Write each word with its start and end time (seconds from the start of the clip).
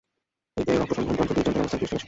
এদের 0.61 0.75
রক্ত 0.79 0.91
সংবহনতন্ত্রে 0.97 1.41
হৃদযন্ত্রের 1.45 1.61
অবস্থান 1.61 1.79
পৃষ্ঠদেশে। 1.79 1.97